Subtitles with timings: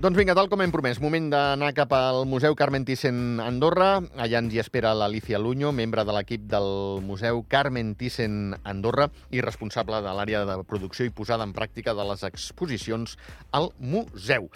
[0.00, 3.98] Doncs vinga, tal com hem promès, moment d'anar cap al Museu Carmen Thyssen Andorra.
[4.16, 9.42] Allà ens hi espera l'Alicia Luño, membre de l'equip del Museu Carmen Thyssen Andorra i
[9.44, 13.18] responsable de l'àrea de producció i posada en pràctica de les exposicions
[13.52, 14.48] al museu.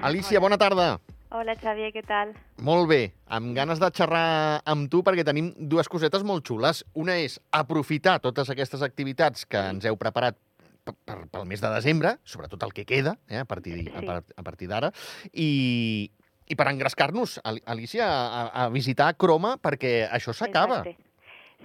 [0.00, 0.94] Alicia, bona tarda.
[1.36, 2.32] Hola, Xavier, què tal?
[2.64, 6.86] Molt bé, amb ganes de xerrar amb tu perquè tenim dues cosetes molt xules.
[6.96, 10.40] Una és aprofitar totes aquestes activitats que ens heu preparat
[10.92, 14.06] per, pel mes de desembre, sobretot el que queda, eh, a partir, Sí.
[14.08, 14.92] a, a partir d'ara,
[15.32, 16.10] i,
[16.46, 20.84] i per engrescar-nos, Al- Alicia, a, a visitar Croma, perquè això s'acaba.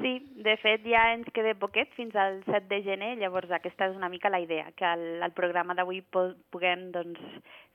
[0.01, 3.95] Sí, de fet ja ens queda poquet fins al 7 de gener, llavors aquesta és
[3.97, 7.19] una mica la idea, que al, al programa d'avui puguem doncs,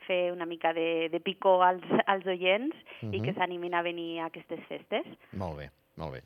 [0.06, 3.22] fer una mica de, de picó als, als oients i Mhm.
[3.24, 5.04] que s'animin a venir a aquestes festes.
[5.32, 6.22] Molt bé, molt bé.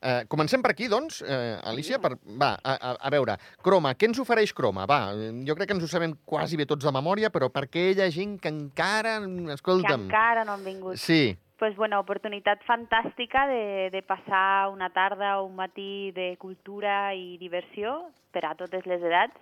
[0.00, 2.00] Eh, comencem per aquí, doncs, eh, Alicia.
[2.02, 4.88] Per, va, a, a, a veure, Croma, què ens ofereix Croma?
[4.90, 7.66] Va, eh, jo crec que ens ho sabem quasi bé tots de memòria, però per
[7.72, 9.18] què hi ha gent que encara...
[9.24, 10.06] Que Escolta'm...
[10.08, 11.00] encara no han vingut.
[11.00, 17.14] Sí, pues, bueno, oportunitat fantàstica de, de passar una tarda o un matí de cultura
[17.16, 17.94] i diversió
[18.36, 19.38] per a totes les edats.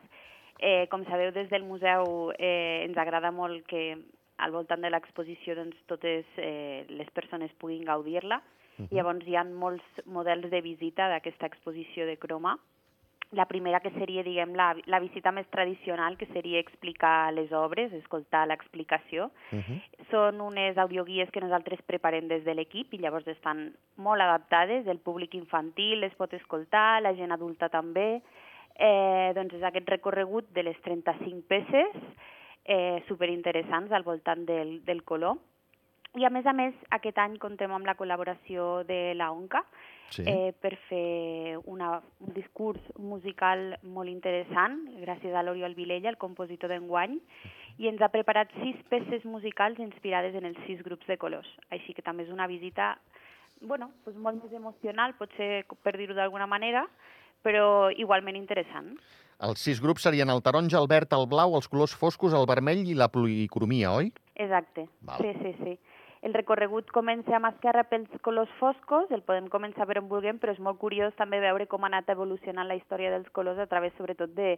[0.62, 3.96] Eh, com sabeu, des del museu eh, ens agrada molt que
[4.38, 8.38] al voltant de l'exposició doncs, totes eh, les persones puguin gaudir-la.
[8.78, 8.88] Mhm.
[8.90, 12.58] Llavors hi ha molts models de visita d'aquesta exposició de croma.
[13.32, 17.92] La primera que seria, diguem, la, la visita més tradicional, que seria explicar les obres,
[17.96, 19.30] escoltar l'explicació.
[19.52, 19.80] uh -huh.
[20.10, 24.98] Són unes audioguies que nosaltres preparem des de l'equip i llavors estan molt adaptades, el
[24.98, 28.20] públic infantil les pot escoltar, la gent adulta també.
[28.76, 31.88] Eh, doncs és aquest recorregut de les 35 peces
[32.64, 35.38] eh, superinteressants al voltant del, del color.
[36.20, 39.62] I a més a més, aquest any contem amb la col·laboració de la ONCA
[40.12, 40.26] sí.
[40.28, 46.68] eh, per fer una, un discurs musical molt interessant, gràcies a l'Oriol Vilella, el compositor
[46.68, 47.16] d'enguany,
[47.80, 51.48] i ens ha preparat sis peces musicals inspirades en els sis grups de colors.
[51.72, 52.92] Així que també és una visita
[53.62, 56.84] bueno, doncs molt més emocional, potser per dir-ho d'alguna manera,
[57.42, 58.96] però igualment interessant.
[59.42, 62.84] Els sis grups serien el taronja, el verd, el blau, els colors foscos, el vermell
[62.86, 64.12] i la policromia, oi?
[64.36, 65.18] Exacte, Val.
[65.18, 65.78] sí, sí, sí.
[66.22, 70.52] El recorregut comença amb esquerra pels colors foscos, el podem començar per on vulguem, però
[70.54, 73.90] és molt curiós també veure com ha anat evolucionant la història dels colors a través
[73.98, 74.52] sobretot de,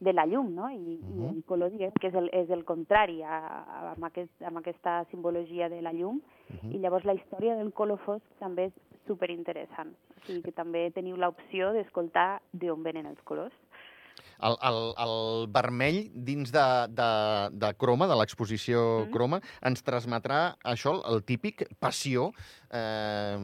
[0.00, 0.70] de la llum, no?
[0.72, 1.20] I, uh Mhm.
[1.20, 4.56] i el color, diguem, que és el, és el contrari a, a, amb, aquest, amb
[4.62, 6.22] aquesta simbologia de la llum.
[6.48, 6.72] Mhm.
[6.72, 8.72] I llavors la història del color fosc també és
[9.06, 9.92] superinteressant.
[10.16, 13.52] O sigui que també teniu l'opció d'escoltar d'on venen els colors.
[14.40, 17.10] El, el, el vermell dins de, de,
[17.52, 19.10] de Croma, de l'exposició Mhm.
[19.12, 22.32] Croma, ens transmetrà això, el típic passió.
[22.70, 23.38] Eh,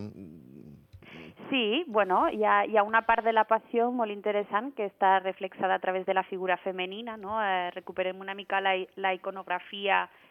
[1.51, 5.21] Sí, bueno, hi ha, hi ha una part de la passió molt interessant que està
[5.23, 7.37] reflexada a través de la figura femenina, no?
[7.41, 10.26] Eh, recuperem una mica la, la iconografia, eh,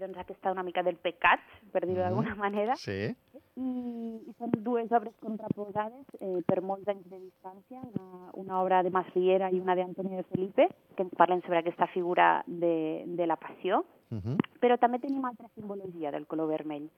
[0.00, 1.40] doncs aquesta una mica del pecat,
[1.72, 2.04] per dir-ho Mhm.
[2.08, 3.14] d'alguna manera, sí.
[3.56, 3.60] i,
[4.28, 8.90] i són dues obres contraposades eh, per molts anys de distància, una, una obra de
[8.90, 13.36] Masriera i una d'Antonio de Felipe, que ens parlen sobre aquesta figura de, de la
[13.36, 14.36] passió, Uh -huh.
[14.58, 16.88] però també tenim altra simbologia del color vermell.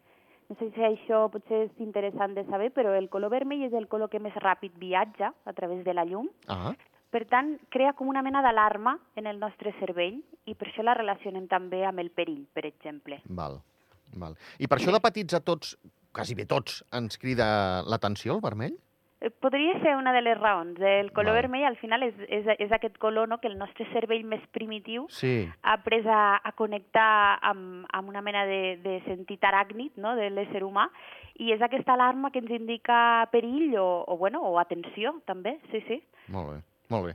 [0.49, 3.89] No sé si això potser és interessant de saber, però el color vermell és el
[3.89, 6.29] color que més ràpid viatja a través de la llum.
[6.47, 6.73] Ah,
[7.11, 10.95] Per tant, crea com una mena d'alarma en el nostre cervell i per això la
[10.95, 13.21] relacionem també amb el perill, per exemple.
[13.27, 13.61] val,
[14.15, 14.37] val.
[14.59, 15.77] I per això de petits a tots,
[16.13, 18.77] quasi bé tots, ens crida l'atenció el vermell?
[19.21, 20.79] Eh, Podria ser una de les raons.
[20.81, 21.43] El color Val.
[21.43, 25.05] vermell al final és, és, és aquest color no, que el nostre cervell més primitiu
[25.11, 25.51] Sí.
[25.63, 30.31] ha après a, a connectar amb, amb una mena de, de sentit aràcnid no, de
[30.31, 30.87] l'ésser humà
[31.37, 35.83] i és aquesta alarma que ens indica perill o, o, bueno, o atenció, també, sí,
[35.89, 36.03] sí.
[36.29, 36.59] Molt bé.
[36.91, 37.15] Molt bé.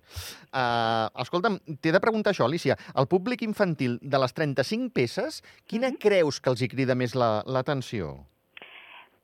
[0.56, 2.78] Uh, escolta'm, t'he de preguntar això, Alicia.
[2.96, 5.98] El públic infantil de les 35 peces, quina Mhm.
[6.00, 8.26] creus que els hi crida més la- l'atenció?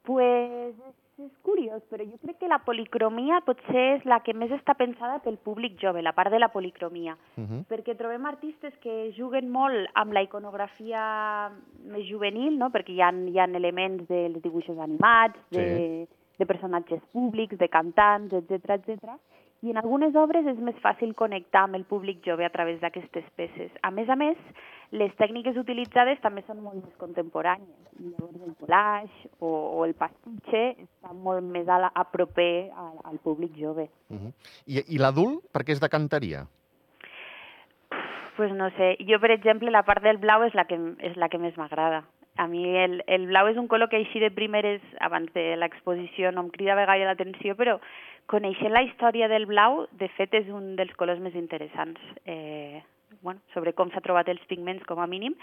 [0.03, 0.73] Pues
[1.21, 5.19] és, curiós, però jo crec que la policromia potser és la que més està pensada
[5.21, 7.15] pel públic jove, la part de la policromia.
[7.37, 7.65] Uh -huh.
[7.69, 11.51] perquè trobem artistes que juguen molt amb la iconografia
[11.85, 12.69] més juvenil, no?
[12.71, 16.07] perquè hi ha, hi ha elements dels dibuixos animats, de,
[16.39, 19.09] de personatges públics, de cantants, etc etc.
[19.61, 23.25] I en algunes obres és més fàcil connectar amb el públic jove a través d'aquestes
[23.37, 23.69] peces.
[23.85, 24.37] A més a més,
[24.97, 27.91] les tècniques utilitzades també són molt més contemporànies.
[28.01, 32.95] Llavors el collage o, o el pastitxe està molt més a, la, a proper al,
[33.11, 33.85] al públic jove.
[34.09, 34.33] Uh -huh.
[34.65, 36.47] I, i l'adult, per què és de canteria?
[38.35, 41.29] Pues no sé, jo per exemple la part del blau és la que, és la
[41.29, 42.03] que més m'agrada.
[42.41, 46.31] A mi el, el blau és un color que així de primeres, abans de l'exposició,
[46.33, 47.77] no em cridava gaire l'atenció, però
[48.31, 52.01] coneixent la història del blau, de fet és un dels colors més interessants.
[52.25, 52.81] Eh,
[53.21, 55.35] bueno, sobre com s'ha trobat els pigments com a mínim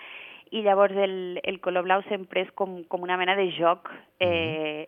[0.50, 3.91] i llavors el, el color blau sempre és com, com una mena de joc
[4.25, 4.87] eh,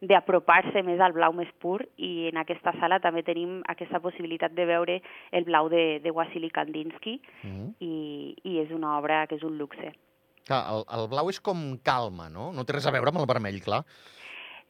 [0.00, 4.68] d'apropar-se més al blau més pur i en aquesta sala també tenim aquesta possibilitat de
[4.70, 5.00] veure
[5.32, 9.56] el blau de, de Wassily Kandinsky Mm i, i és una obra que és un
[9.58, 9.90] luxe.
[10.48, 12.50] Clar, el, el blau és com calma, no?
[12.52, 13.84] No té res a veure amb el vermell, clar.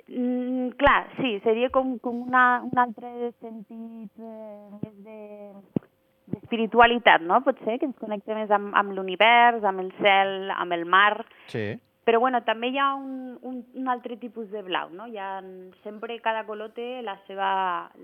[0.08, 5.18] Mm, clar, sí, seria com, com una, un altre sentit eh, més de
[6.30, 7.40] d'espiritualitat, no?
[7.42, 11.24] Potser, que ens connecta més amb, amb l'univers, amb el cel, amb el mar.
[11.50, 11.72] Sí.
[12.06, 15.06] Però bueno, també hi ha un, un, un altre tipus de blau, no?
[15.10, 15.30] Hi ha,
[15.84, 17.50] sempre cada color té la seva,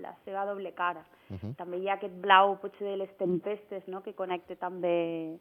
[0.03, 1.03] la seva doble cara.
[1.29, 1.55] Uh -huh.
[1.57, 4.03] També hi ha aquest blau potser de les tempestes, no?
[4.03, 5.39] Que connecta també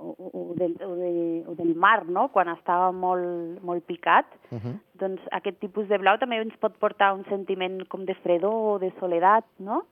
[0.00, 2.28] o, del, o, de, o del mar, no?
[2.32, 4.26] Quan estava molt, molt picat.
[4.50, 4.74] Uh -huh.
[4.94, 8.78] Doncs aquest tipus de blau també ens pot portar un sentiment com de fredor o
[8.78, 9.84] de soledat, no?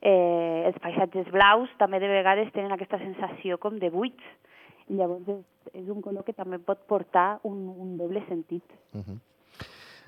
[0.00, 4.24] Eh, els paisatges blaus també de vegades tenen aquesta sensació com de buits.
[4.88, 8.64] Llavors és, és un color que també pot portar un, un doble sentit.
[8.92, 9.18] Uh -huh.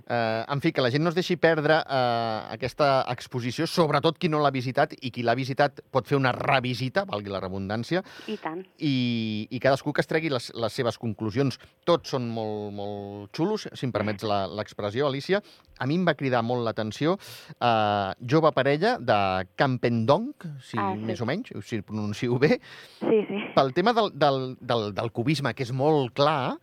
[0.07, 4.29] Uh, en fi, que la gent no es deixi perdre uh, aquesta exposició, sobretot qui
[4.31, 8.37] no l'ha visitat i qui l'ha visitat pot fer una revisita, valgui la redundància, I
[8.39, 8.61] tant.
[8.79, 11.59] i, i cadascú que es tregui les, les seves conclusions.
[11.85, 15.43] Tots són molt, molt xulos, si em permets la- l'expressió, Alicia.
[15.83, 19.19] A mi em va cridar molt l'atenció uh, Jove Parella, de
[19.59, 20.31] Campendong,
[20.63, 21.03] si Ah, sí.
[21.03, 22.61] més o menys, si pronuncio bé,
[23.03, 23.43] Sí, sí.
[23.59, 26.55] pel tema del, del, del, del cubisme, que és molt clar,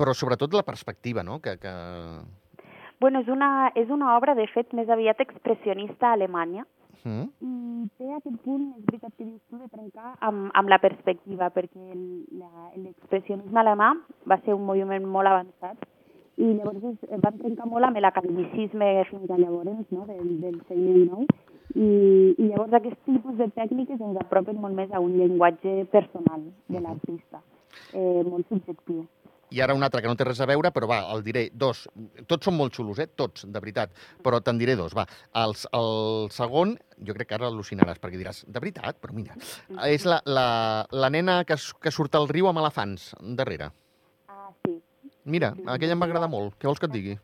[0.00, 1.58] però sobretot la perspectiva, no?, que...
[1.60, 1.76] que...
[3.00, 6.64] Bueno, és una, és una obra, de fet, més aviat expressionista a Alemanya,
[7.06, 7.28] Mm?
[7.40, 11.48] i té aquest punt, és veritat que dius tu, de trencar amb, amb la perspectiva,
[11.54, 13.92] perquè l'expressionisme alemà
[14.28, 15.86] va ser un moviment molt avançat
[16.38, 20.58] i llavors es, es van trencar molt amb l'academicisme fins a llavors, no?, del, del
[20.68, 21.38] segle XIX,
[21.74, 21.88] i,
[22.34, 26.82] i llavors aquest tipus de tècniques ens apropen molt més a un llenguatge personal de
[26.82, 27.42] l'artista,
[27.92, 29.06] eh, molt subjectiu.
[29.50, 31.86] I ara un altre que no té res a veure, però va, el diré dos.
[32.28, 33.08] Tots són molt xulos, eh?
[33.16, 33.94] Tots, de veritat.
[34.24, 35.06] Però te'n diré dos, va.
[35.42, 39.00] El, el segon, jo crec que ara al·lucinaràs, perquè diràs, de veritat?
[39.00, 39.38] Però mira,
[39.88, 40.48] és la, la,
[40.92, 43.72] la nena que, que surt al riu amb elefants, darrere.
[44.28, 44.76] Ah, sí.
[45.24, 46.58] Mira, aquella em va agradar molt.
[46.60, 47.18] Què vols que et digui?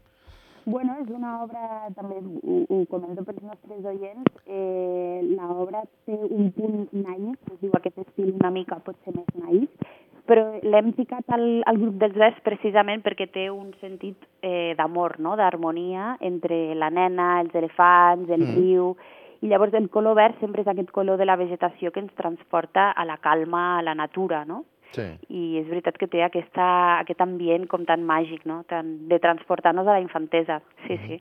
[0.67, 6.49] Bueno, és una obra, també ho, ho comento pels nostres oients, eh, l'obra té un
[6.57, 9.85] punt naïf, es diu aquest estil una mica potser més naïf,
[10.27, 15.19] però l'hem ficat al, al grup dels verds precisament perquè té un sentit eh, d'amor,
[15.21, 15.37] no?
[15.37, 18.51] d'harmonia entre la nena, els elefants, el Mm.
[18.51, 18.57] mm.
[18.57, 18.97] riu,
[19.45, 22.91] i llavors el color verd sempre és aquest color de la vegetació que ens transporta
[22.91, 24.65] a la calma, a la natura, no?
[24.95, 25.03] Sí.
[25.29, 28.63] i és veritat que té aquesta, aquest ambient com tan màgic, no?
[28.71, 30.61] tan, de transportar-nos a la infantesa.
[30.87, 31.19] Sí, sí.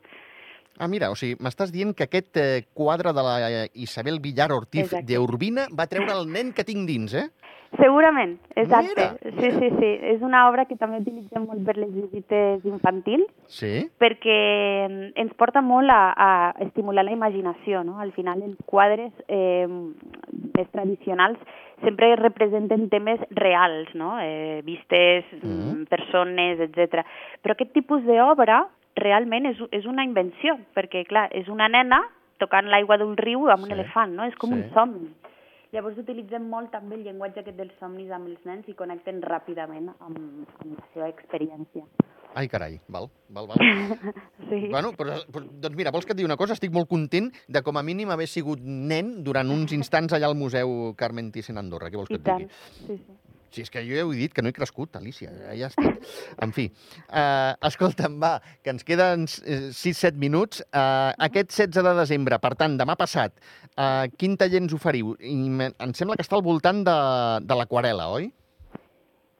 [0.80, 4.52] Ah, mira, o sigui, m'estàs dient que aquest eh, quadre de la eh, Isabel Villar
[4.56, 7.28] Ortiz d'Urbina va treure el nen que tinc dins, eh?
[7.74, 8.94] Segurament, exacte.
[8.94, 9.60] Mira, sí, mira.
[9.60, 9.88] sí, sí.
[10.14, 13.88] És una obra que també utilitzem molt per les visites infantils, Sí?
[14.02, 14.38] perquè
[14.90, 16.30] mm, ens porta molt a, a
[16.68, 17.98] estimular la imaginació, no?
[18.00, 21.42] Al final els quadres eh, més tradicionals
[21.82, 24.16] sempre representen temes reals, no?
[24.22, 25.90] Eh, vistes, mm.
[25.90, 27.02] persones, etc.
[27.42, 28.68] Però aquest tipus d'obra
[29.00, 32.04] realment és, és una invenció, perquè, clar, és una nena
[32.42, 34.26] tocant l'aigua d'un riu amb un Sí, elefant, no?
[34.30, 34.60] És com sí.
[34.60, 35.12] un somni.
[35.74, 39.90] Llavors utilitzem molt també el llenguatge aquest dels somnis amb els nens i connecten ràpidament
[39.96, 40.20] amb,
[40.62, 41.88] amb la seva experiència.
[42.38, 43.58] Ai, carai, val, val, val.
[44.50, 44.68] Sí.
[44.70, 46.54] Bueno, però, però, doncs mira, vols que et digui una cosa?
[46.54, 50.38] Estic molt content de com a mínim haver sigut nen durant uns instants allà al
[50.38, 51.90] Museu Carmen Thyssen a Andorra.
[51.90, 52.44] Què vols que et tant.
[52.44, 52.54] digui?
[52.86, 53.33] Sí, sí.
[53.54, 55.70] Si és que jo ja ho he dit, que no he crescut, Alicia, ja, ja
[55.70, 56.08] estic.
[56.42, 56.66] En fi,
[57.06, 58.34] uh, escolta'm, va,
[58.66, 60.64] que ens queden 6-7 minuts.
[60.72, 63.36] Uh, aquest 16 de desembre, per tant, demà passat,
[63.78, 65.14] uh, quin taller ens oferiu?
[65.22, 65.36] I
[65.70, 66.98] em sembla que està al voltant de,
[67.46, 68.32] de l'aquarela, oi?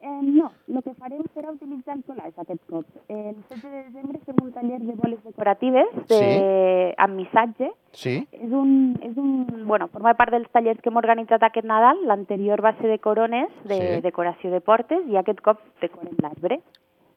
[0.04, 2.84] Eh, no, el que farem serà utilitzar el collage aquest cop.
[3.08, 6.96] Eh, el 16 de desembre fem un taller de boles decoratives de, Sí.
[6.98, 7.70] amb missatge.
[7.94, 8.28] Sí?
[8.34, 12.04] És un, és un, bueno, forma part dels tallers que hem organitzat aquest Nadal.
[12.06, 14.02] L'anterior va ser de corones, de Sí.
[14.02, 16.60] decoració de portes, i aquest cop decorem l'arbre.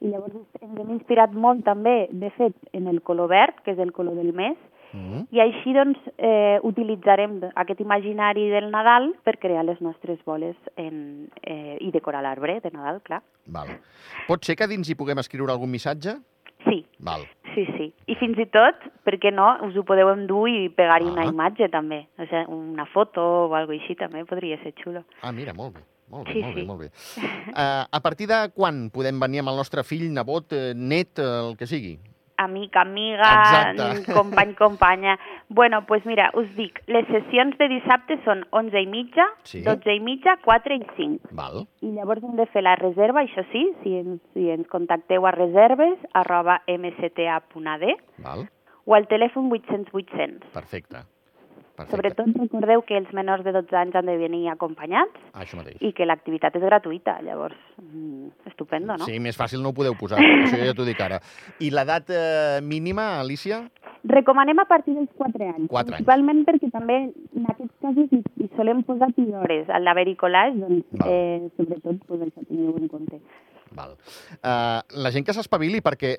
[0.00, 3.78] I llavors ens hem inspirat molt també, de fet, en el color verd, que és
[3.80, 4.56] el color del mes,
[4.92, 5.26] Mm.
[5.34, 11.28] i així doncs eh, utilitzarem aquest imaginari del Nadal per crear les nostres boles en,
[11.42, 13.22] eh, i decorar l'arbre de Nadal, clar.
[13.46, 13.68] Val.
[14.28, 16.16] Pot ser que dins hi puguem escriure algun missatge?
[16.64, 17.26] Sí, Val.
[17.54, 17.92] sí, sí.
[18.06, 18.74] I fins i tot,
[19.04, 21.30] per què no, us ho podeu endur i pegar-hi una Ah.
[21.30, 22.06] imatge també.
[22.18, 25.04] O sigui, una foto o alguna així també podria ser xulo.
[25.22, 25.80] Ah, mira, molt bé.
[26.08, 26.66] Molt bé, Sí, molt bé, sí.
[26.66, 26.86] molt bé.
[27.52, 31.56] Uh, a partir de quan podem venir amb el nostre fill, nebot, eh, net, el
[31.56, 31.98] que sigui?
[32.36, 33.30] Amic, amiga,
[33.76, 34.12] Exacte.
[34.12, 35.18] company, companya.
[35.48, 39.62] Bueno, doncs pues mira, us dic, les sessions de dissabte són 11 i mitja, Sí.
[39.62, 41.28] 12 i mitja, 4 i 5.
[41.32, 41.66] Val.
[41.80, 45.30] I llavors hem de fer la reserva, això sí, si ens, si ens contacteu a
[45.32, 47.84] reserves arroba mcta.ad
[48.18, 48.48] Val.
[48.84, 50.50] o al telèfon 800 800.
[50.52, 51.04] Perfecte.
[51.76, 51.94] Perfecte.
[51.94, 55.76] Sobretot recordeu que els menors de 12 anys han de venir acompanyats Ah, això mateix.
[55.84, 59.04] i que l'activitat és gratuïta, llavors, mm, estupendo, no?
[59.04, 61.20] Sí, més fàcil no ho podeu posar, això ja t'ho dic ara.
[61.60, 63.68] I l'edat eh, mínima, Alicia?
[64.06, 66.06] Recomanem a partir dels 4 anys, Quatre anys.
[66.06, 66.96] principalment perquè també
[67.34, 69.68] en aquests casos hi, hi solem posar tilores.
[69.68, 69.84] Al
[70.16, 71.08] collage, doncs, Val.
[71.10, 73.20] eh, sobretot, pues, això tingueu en compte.
[73.76, 73.94] Val.
[74.40, 76.16] Uh, la gent que s'espavili, perquè,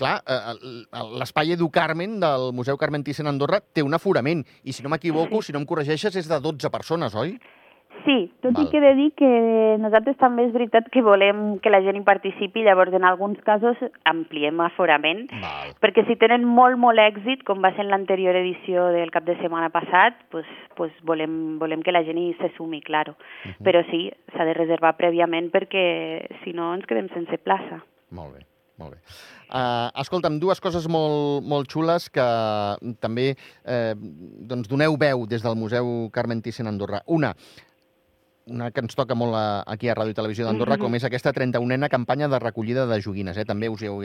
[0.00, 4.84] clar, uh, l'espai Edu Carmen del Museu Carmen Thyssen Andorra té un aforament, i si
[4.84, 7.36] no m'equivoco, si no em corregeixes, és de 12 persones, oi?
[8.08, 8.64] Sí, tot Val.
[8.64, 9.28] i que he de dir que
[9.82, 13.76] nosaltres també és veritat que volem que la gent hi participi, llavors en alguns casos
[14.08, 15.74] ampliem aforament, Val.
[15.84, 19.36] perquè si tenen molt, molt èxit, com va ser en l'anterior edició del cap de
[19.42, 20.48] setmana passat, pues,
[20.80, 23.18] pues volem, volem que la gent hi se sumi, claro.
[23.60, 25.84] Però sí, s'ha de reservar prèviament perquè
[26.44, 27.82] si no ens quedem sense plaça.
[28.16, 28.46] Molt bé,
[28.80, 29.02] molt bé.
[29.48, 32.24] Uh, escolta'm, dues coses molt, molt xules que
[33.00, 33.30] també
[33.64, 37.00] eh, doncs doneu veu des del Museu Carmen Thyssen Andorra.
[37.06, 37.34] Una,
[38.50, 41.32] una que ens toca molt a, aquí a Ràdio i Televisió d'Andorra, com és aquesta
[41.36, 43.36] 31ena campanya de recollida de joguines.
[43.38, 43.44] Eh?
[43.48, 44.00] També us hi, heu,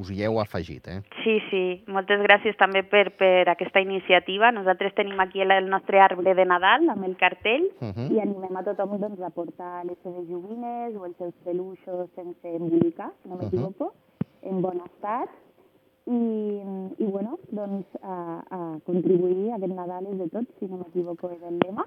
[0.00, 0.88] us hi heu afegit.
[0.88, 1.00] Eh?
[1.22, 4.52] Sí, sí, moltes gràcies també per, per aquesta iniciativa.
[4.52, 8.12] Nosaltres tenim aquí el, el nostre arbre de Nadal amb el cartell Uh -huh.
[8.12, 12.48] i animem a tothom doncs, a portar les seves joguines o els seus peluixos sense
[12.48, 13.92] embolicar, no m'equivoco,
[14.42, 15.28] en bon estat.
[16.06, 16.60] I,
[16.98, 21.30] i bueno, doncs a, a contribuir a aquest Nadal és de tots, si no m'equivoco
[21.32, 21.86] és el lema.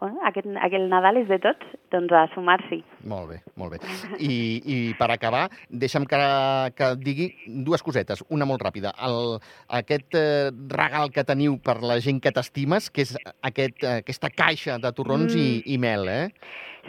[0.00, 2.78] Bueno, aquest, aquest Nadal és de tots, doncs a sumar-s'hi.
[3.12, 3.80] Molt bé, molt bé.
[4.16, 6.20] I, i per acabar, deixa'm que,
[6.78, 7.28] que digui
[7.66, 8.24] dues cosetes.
[8.32, 8.94] Una molt ràpida.
[9.04, 9.36] El,
[9.80, 13.12] aquest eh, regal que teniu per la gent que t'estimes, que és
[13.44, 15.44] aquest, eh, aquesta caixa de torrons mm.
[15.44, 16.26] i, i mel, eh?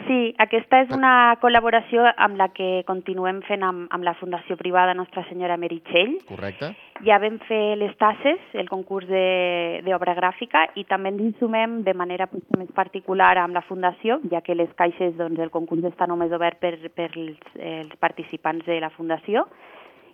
[0.06, 4.96] Sí, aquesta és una col·laboració amb la que continuem fent amb, amb la Fundació Privada
[4.96, 6.16] Nostra Senyora Meritxell.
[6.30, 6.72] Correcte?
[7.02, 11.82] Ja vam fer les tasses, el concurs de- d'obra gràfica, i també ens hi sumem
[11.82, 15.82] de manera potser més particular amb la Fundació, ja que les caixes, doncs, el concurs
[15.84, 19.46] està només obert per, per els, els participants de la Fundació.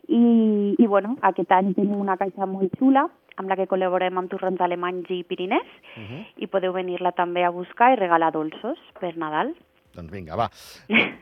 [0.09, 3.05] I, I, bueno, aquest any tenim una caixa molt xula,
[3.37, 5.67] amb la que col·laborem amb torrons alemanys i pirinès,
[5.99, 6.25] Uh -huh.
[6.37, 9.53] i podeu venir-la també a buscar i regalar dolços per Nadal.
[9.99, 10.49] Doncs vinga, va.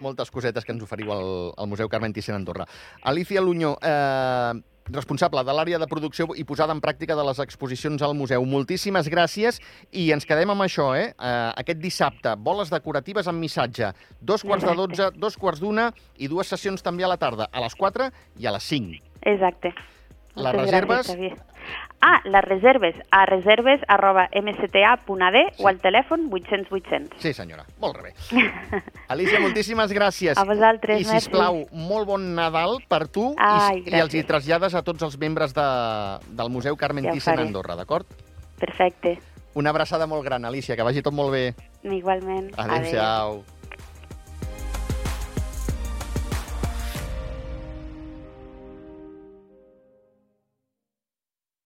[0.04, 2.66] Moltes cosetes que ens oferiu al, al Museu Carmen Thyssen a Andorra.
[3.08, 4.52] Alicia Luñó, eh,
[4.92, 8.44] responsable de l'àrea de producció i posada en pràctica de les exposicions al museu.
[8.46, 11.08] Moltíssimes gràcies i ens quedem amb això, eh?
[11.16, 16.28] eh aquest dissabte, boles decoratives amb missatge, dos quarts de dotze, dos quarts d'una i
[16.28, 19.02] dues sessions també a la tarda, a les 4 i a les 5.
[19.22, 19.74] Exacte.
[20.36, 21.08] Les Moltes reserves?
[21.08, 21.55] gràcies,
[22.00, 27.20] Ah, les reserves a reserves arroba mcta.ad o al telèfon 800 800.
[27.22, 27.64] Sí, senyora.
[27.80, 28.12] Molt bé.
[29.12, 30.36] Alicia, moltíssimes gràcies.
[30.38, 31.26] A vosaltres, I, merci.
[31.26, 35.16] sisplau, molt bon Nadal per tu Ai, i, i els hi trasllades a tots els
[35.18, 35.66] membres de,
[36.36, 37.48] del Museu Carmen Ja Thyssen a.
[37.48, 38.06] Andorra, d'acord?
[38.60, 39.16] Perfecte.
[39.56, 41.44] Una abraçada molt gran, Alicia, que vagi tot molt bé.
[41.82, 42.50] Igualment.
[42.60, 43.40] Adéu-siau.